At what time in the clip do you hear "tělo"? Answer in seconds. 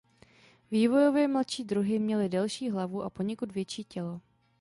3.83-4.21